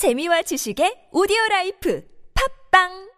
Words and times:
재미와 0.00 0.40
지식의 0.48 1.12
오디오 1.12 1.36
라이프. 1.50 2.00
팝빵 2.32 3.09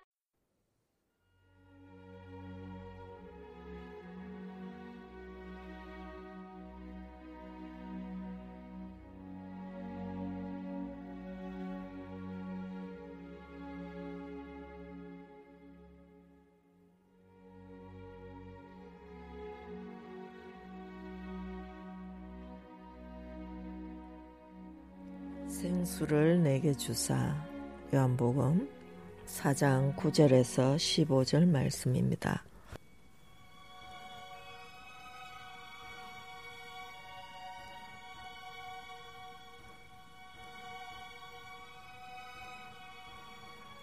생수를 25.63 26.43
내게 26.43 26.75
주사 26.75 27.37
요한복음 27.95 28.69
4장 29.27 29.95
9절에서 29.95 30.75
15절 30.75 31.47
말씀입니다. 31.47 32.43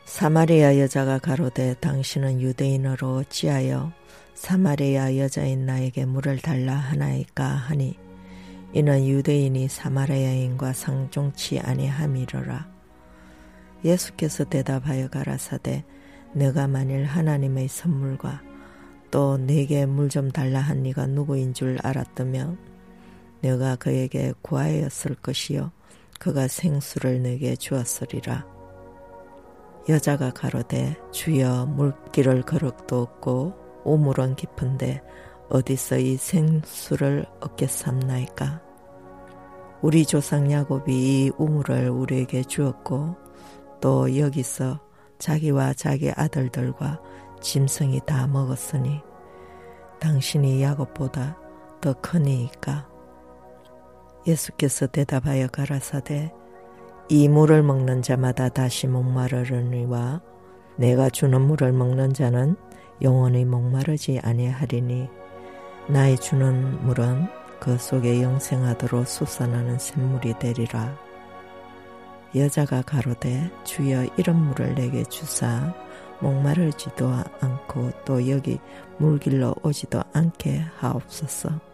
사마리아 0.03 0.77
여자가 0.80 1.17
가로되 1.19 1.75
당신은 1.75 2.41
유대인으로 2.41 3.16
어찌하여 3.19 3.93
사마리아 4.33 5.16
여자인 5.16 5.66
나에게 5.66 6.03
물을 6.03 6.39
달라 6.39 6.73
하나이까 6.75 7.45
하니 7.45 8.08
이는 8.73 9.05
유대인이 9.07 9.67
사마리아 9.67 10.31
인과 10.31 10.73
상종치 10.73 11.59
아니함이로라. 11.59 12.69
예수께서 13.83 14.43
대답하여 14.43 15.07
가라사대 15.07 15.85
내가 16.33 16.67
만일 16.67 17.05
하나님의 17.05 17.67
선물과 17.67 18.41
또 19.09 19.38
내게 19.38 19.85
물 19.85 20.09
좀 20.09 20.29
달라 20.29 20.59
한 20.59 20.83
네가 20.83 21.07
누구인 21.07 21.53
줄 21.53 21.79
알았다면 21.81 22.57
내가 23.41 23.75
그에게 23.75 24.33
구하였을 24.41 25.16
것이요 25.16 25.72
그가 26.19 26.47
생수를 26.47 27.23
내게 27.23 27.55
주었으리라. 27.55 28.45
여자가 29.88 30.31
가로되 30.31 30.95
주여 31.11 31.66
물길을 31.67 32.44
거룩도 32.44 33.01
없고 33.01 33.53
우물은 33.85 34.35
깊은데 34.35 35.01
어디서 35.50 35.97
이 35.97 36.16
생수를 36.16 37.25
얻겠삼나이까? 37.39 38.61
우리 39.81 40.06
조상 40.06 40.52
야곱이 40.52 40.94
이 40.94 41.31
우물을 41.38 41.89
우리에게 41.89 42.44
주었고 42.44 43.16
또 43.81 44.17
여기서 44.17 44.80
자기와 45.17 45.73
자기 45.73 46.11
아들들과 46.11 47.02
짐승이 47.41 48.02
다 48.06 48.28
먹었으니 48.28 49.02
당신이 50.00 50.61
야곱보다 50.61 51.38
더 51.81 51.94
크니이까 51.94 52.88
예수께서 54.28 54.86
대답하여 54.88 55.47
가라사대 55.47 56.31
이 57.08 57.28
물을 57.28 57.63
먹는 57.63 58.02
자마다 58.02 58.50
다시 58.50 58.86
목마르르니와 58.86 60.22
내가 60.75 61.09
주는 61.09 61.41
물을 61.41 61.72
먹는 61.72 62.13
자는 62.13 62.56
영원히 63.02 63.45
목마르지 63.45 64.19
아니하리니 64.22 65.09
나의 65.89 66.19
주는 66.19 66.85
물은 66.85 67.27
그 67.59 67.75
속에 67.79 68.21
영생하도록 68.21 69.07
솟아나는 69.07 69.79
샘물이 69.79 70.37
되리라. 70.37 70.95
여자가 72.35 72.83
가로되 72.83 73.49
주여 73.63 74.05
이런 74.15 74.35
물을 74.35 74.75
내게 74.75 75.03
주사 75.05 75.73
목마르지도 76.19 77.11
않고 77.41 77.91
또 78.05 78.29
여기 78.29 78.59
물길로 78.99 79.55
오지도 79.63 80.03
않게 80.13 80.63
하옵소서. 80.77 81.69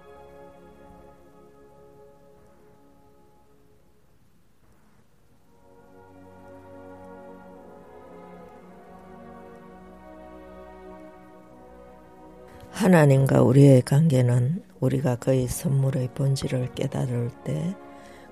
하나님과 12.85 13.41
우리의 13.41 13.81
관계는 13.81 14.63
우리가 14.79 15.16
그의 15.16 15.47
선물의 15.47 16.09
본질을 16.13 16.75
깨달을 16.75 17.31
때 17.44 17.75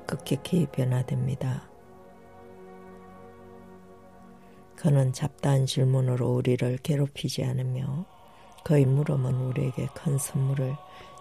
급격히 0.06 0.68
변화됩니다. 0.68 1.68
그는 4.76 5.12
잡다한 5.12 5.66
질문으로 5.66 6.36
우리를 6.36 6.78
괴롭히지 6.84 7.44
않으며 7.44 8.06
그의 8.64 8.86
물음은 8.86 9.34
우리에게 9.34 9.88
큰 9.96 10.20
선물을 10.20 10.76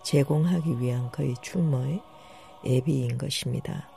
제공하기 0.04 0.80
위한 0.80 1.10
그의 1.10 1.34
춤의 1.40 2.02
예비인 2.66 3.16
것입니다. 3.16 3.88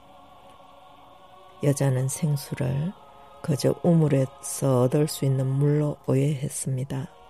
여자는 1.62 2.07
생수를 2.07 2.94
그저 3.41 3.75
우물에서 3.84 4.84
얻을 4.84 5.09
수 5.09 5.25
있는 5.25 5.46
물로 5.46 5.97
오해했습니다. 6.07 7.24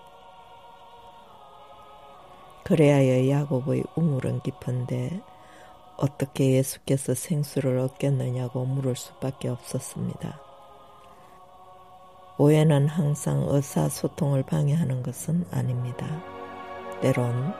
그래야 2.65 3.29
야곱의 3.29 3.83
우물은 3.95 4.39
깊은데 4.41 5.21
어떻게 5.97 6.53
예수께서 6.53 7.13
생수를 7.13 7.77
얻겠느냐고 7.77 8.65
물을 8.65 8.95
수밖에 8.95 9.49
없었습니다. 9.49 10.41
오해는 12.39 12.87
항상 12.87 13.45
의사소통을 13.47 14.41
방해하는 14.47 15.03
것은 15.03 15.45
아닙니다. 15.51 16.07
때론 17.01 17.53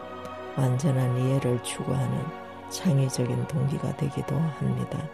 완전한 0.57 1.15
이해를 1.19 1.61
추구하는 1.61 2.25
창의적인 2.71 3.47
동기가 3.47 3.95
되기도 3.97 4.35
합니다. 4.35 5.07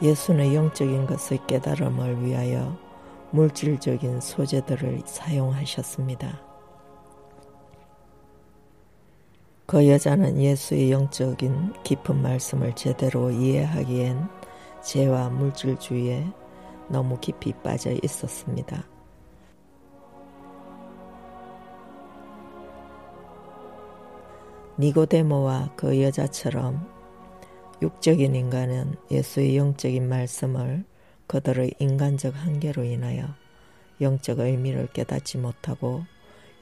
예수는 0.00 0.54
영적인 0.54 1.06
것의 1.06 1.40
깨달음을 1.48 2.24
위하여 2.24 2.83
물질적인 3.34 4.20
소재들을 4.20 5.02
사용하셨습니다. 5.06 6.40
그 9.66 9.88
여자는 9.88 10.40
예수의 10.40 10.92
영적인 10.92 11.82
깊은 11.82 12.22
말씀을 12.22 12.76
제대로 12.76 13.32
이해하기엔 13.32 14.28
죄와 14.84 15.30
물질주의에 15.30 16.24
너무 16.88 17.18
깊이 17.18 17.52
빠져 17.54 17.90
있었습니다. 18.04 18.86
니고데모와 24.78 25.72
그 25.74 26.00
여자처럼 26.00 26.88
육적인 27.82 28.36
인간은 28.36 28.94
예수의 29.10 29.56
영적인 29.56 30.08
말씀을 30.08 30.84
그들의 31.26 31.74
인간적 31.78 32.34
한계로 32.34 32.84
인하여 32.84 33.34
영적 34.00 34.40
의미를 34.40 34.88
깨닫지 34.92 35.38
못하고 35.38 36.04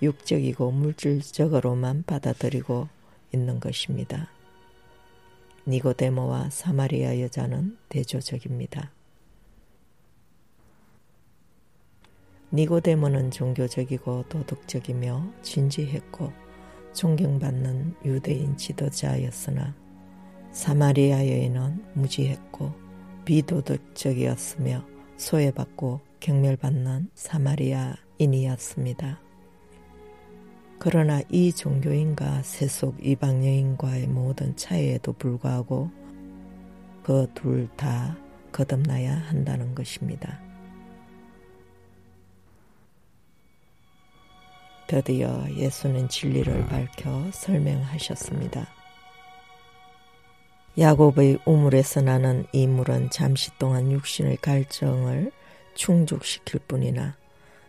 육적이고 0.02 0.70
물질적으로만 0.70 2.04
받아들이고 2.06 2.88
있는 3.32 3.60
것입니다. 3.60 4.28
니고데모와 5.66 6.50
사마리아 6.50 7.20
여자는 7.20 7.78
대조적입니다. 7.88 8.90
니고데모는 12.52 13.30
종교적이고 13.30 14.24
도덕적이며 14.28 15.32
진지했고 15.42 16.32
존경받는 16.92 17.94
유대인 18.04 18.56
지도자였으나 18.56 19.74
사마리아 20.50 21.26
여인은 21.26 21.92
무지했고 21.94 22.81
비도덕적이었으며 23.24 24.84
소외받고 25.16 26.00
경멸받는 26.20 27.10
사마리아인이었습니다. 27.14 29.20
그러나 30.78 31.20
이 31.30 31.52
종교인과 31.52 32.42
세속 32.42 33.06
이방 33.06 33.44
여인과의 33.44 34.08
모든 34.08 34.56
차이에도 34.56 35.12
불구하고 35.12 35.90
그 37.02 37.26
둘 37.34 37.68
다 37.76 38.16
거듭나야 38.52 39.14
한다는 39.14 39.74
것입니다. 39.74 40.40
드디어 44.86 45.46
예수는 45.56 46.08
진리를 46.08 46.66
밝혀 46.66 47.30
설명하셨습니다. 47.32 48.81
야곱의 50.78 51.40
우물에서 51.44 52.00
나는 52.00 52.46
이 52.52 52.66
물은 52.66 53.10
잠시 53.10 53.50
동안 53.58 53.92
육신의 53.92 54.38
갈증을 54.38 55.30
충족시킬 55.74 56.60
뿐이나 56.66 57.14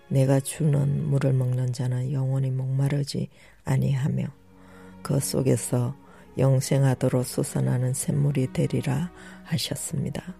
내가 0.07 0.39
주는 0.39 1.09
물을 1.09 1.33
먹는 1.33 1.73
자는 1.73 2.13
영원히 2.13 2.50
목마르지 2.50 3.27
아니하며 3.65 4.25
그 5.01 5.19
속에서 5.19 5.95
영생하도록 6.38 7.25
솟아나는 7.25 7.94
샘물이 7.94 8.53
되리라 8.53 9.11
하셨습니다. 9.44 10.33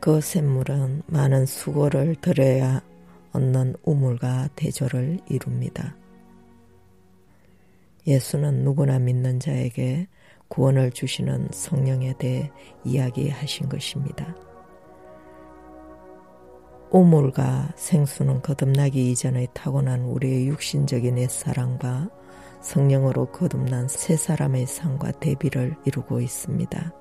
그 0.00 0.20
샘물은 0.20 1.02
많은 1.06 1.44
수고를 1.44 2.16
들여야 2.16 2.80
얻는 3.32 3.76
우물과 3.84 4.48
대조를 4.56 5.20
이룹니다. 5.28 5.94
예수는 8.06 8.64
누구나 8.64 8.98
믿는 8.98 9.40
자에게 9.40 10.08
구원을 10.48 10.90
주시는 10.90 11.48
성령에 11.52 12.14
대해 12.18 12.50
이야기하신 12.84 13.68
것입니다. 13.68 14.34
우물과 16.90 17.72
생수는 17.74 18.42
거듭나기 18.42 19.10
이전에 19.10 19.46
타고난 19.54 20.02
우리의 20.02 20.48
육신적인 20.48 21.16
옛사랑과 21.18 22.10
성령으로 22.60 23.32
거듭난 23.32 23.88
새 23.88 24.16
사람의 24.16 24.66
삶과 24.66 25.12
대비를 25.12 25.74
이루고 25.86 26.20
있습니다. 26.20 26.92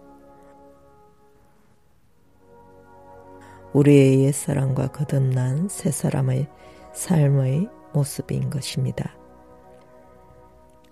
우리의 3.73 4.23
옛사람과 4.25 4.87
거듭난 4.87 5.67
새 5.69 5.91
사람의 5.91 6.47
삶의 6.93 7.67
모습인 7.93 8.49
것입니다. 8.49 9.20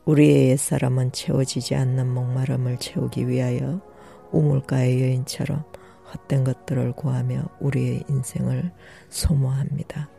우리의 0.09 0.49
옛사람은 0.49 1.11
채워지지 1.11 1.75
않는 1.75 2.11
목마름을 2.11 2.77
채우기 2.79 3.27
위하여 3.27 3.79
우물가의 4.31 5.03
여인처럼 5.03 5.63
헛된 6.11 6.45
것들을 6.45 6.93
구하며 6.93 7.43
우리의 7.59 8.05
인생을 8.09 8.71
소모합니다. 9.09 10.09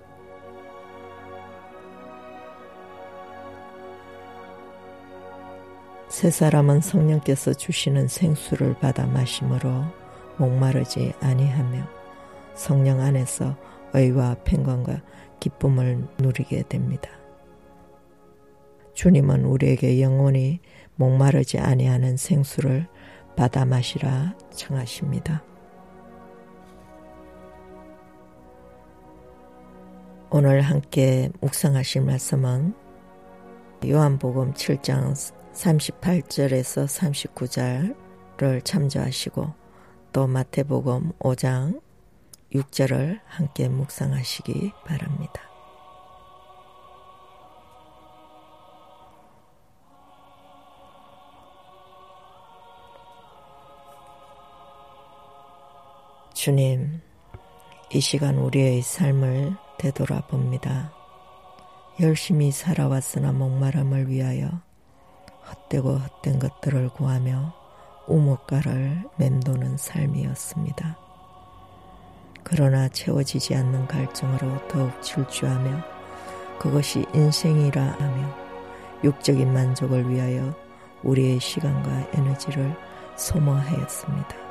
새 6.09 6.31
사람은 6.31 6.83
성령께서 6.83 7.53
주시는 7.53 8.07
생수를 8.07 8.75
받아 8.75 9.07
마심으로 9.07 9.87
목마르지 10.37 11.15
아니하며 11.21 11.85
성령 12.55 13.01
안에서 13.01 13.57
의와 13.93 14.37
평강과 14.45 15.03
기쁨을 15.41 16.07
누리게 16.19 16.63
됩니다. 16.69 17.20
주님은 19.01 19.47
우리에게 19.47 20.03
영원히 20.03 20.61
목마르지 20.97 21.59
아니하는 21.59 22.19
생수를 22.19 22.87
받아 23.35 23.65
마시라 23.65 24.37
청하십니다. 24.51 25.43
오늘 30.29 30.61
함께 30.61 31.31
묵상하실 31.41 32.03
말씀은 32.03 32.75
요한복음 33.87 34.53
7장 34.53 35.15
38절에서 35.55 36.85
39절을 38.37 38.63
참조하시고 38.63 39.55
또 40.13 40.27
마태복음 40.27 41.13
5장 41.21 41.81
6절을 42.53 43.21
함께 43.25 43.71
묵상하시기 43.71 44.73
바랍니다. 44.85 45.50
주님, 56.43 57.03
이 57.93 58.01
시간 58.01 58.39
우리의 58.39 58.81
삶을 58.81 59.59
되돌아봅니다. 59.77 60.91
열심히 62.01 62.51
살아왔으나 62.51 63.31
목마름을 63.33 64.09
위하여 64.09 64.49
헛되고 65.47 65.99
헛된 65.99 66.39
것들을 66.39 66.89
구하며 66.95 67.53
우뭇가를 68.07 69.05
맴도는 69.19 69.77
삶이었습니다. 69.77 70.97
그러나 72.43 72.89
채워지지 72.89 73.55
않는 73.57 73.87
갈증으로 73.87 74.67
더욱 74.67 75.03
질주하며 75.03 75.85
그것이 76.59 77.05
인생이라 77.13 77.83
하며 77.83 78.35
육적인 79.05 79.53
만족을 79.53 80.09
위하여 80.09 80.57
우리의 81.03 81.39
시간과 81.39 82.13
에너지를 82.15 82.75
소모하였습니다. 83.17 84.50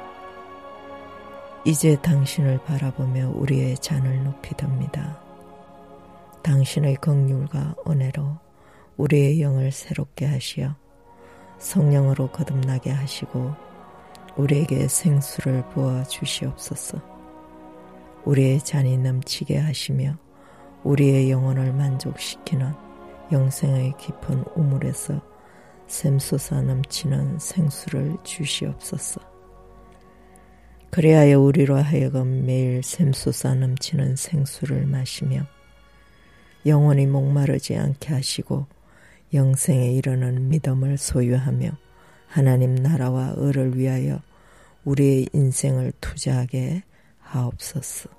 이제 1.66 1.98
당신을 2.02 2.64
바라보며 2.64 3.32
우리의 3.36 3.78
잔을 3.80 4.24
높이 4.24 4.56
듭니다. 4.56 5.20
당신의 6.42 6.96
긍휼과 6.96 7.76
은혜로 7.88 8.38
우리의 8.96 9.42
영을 9.42 9.72
새롭게 9.72 10.26
하시어 10.26 10.76
성령으로 11.58 12.32
거듭나게 12.32 12.92
하시고 12.92 13.54
우리에게 14.38 14.88
생수를 14.88 15.68
부어 15.70 16.04
주시옵소서. 16.04 16.98
우리의 18.24 18.60
잔이 18.62 18.98
넘치게 18.98 19.58
하시며 19.58 20.16
우리의 20.84 21.30
영혼을 21.30 21.74
만족시키는 21.74 22.74
영생의 23.32 23.96
깊은 23.98 24.46
우물에서 24.56 25.22
샘솟아 25.88 26.62
넘치는 26.62 27.40
생수를 27.40 28.16
주시옵소서. 28.24 29.29
그리하여 30.92 31.40
우리로 31.40 31.76
하여금 31.78 32.46
매일 32.46 32.82
샘솟아 32.82 33.56
넘치는 33.56 34.16
생수를 34.16 34.86
마시며 34.88 35.46
영원히 36.66 37.06
목마르지 37.06 37.78
않게 37.78 38.14
하시고 38.14 38.66
영생에 39.34 39.94
이르는 39.94 40.50
믿음을 40.50 40.98
소유하며 40.98 41.70
하나님 42.28 42.76
나라와 42.76 43.36
을을 43.38 43.78
위하여 43.78 44.20
우리의 44.84 45.28
인생을 45.34 45.94
투자하게 46.02 46.84
하옵소서. 47.20 48.10